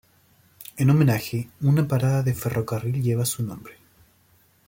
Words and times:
En 0.77 0.89
homenaje, 0.89 1.51
una 1.61 1.87
parada 1.87 2.23
de 2.23 2.33
ferrocarril 2.33 3.03
lleva 3.03 3.23
su 3.23 3.43
nombre. 3.43 3.75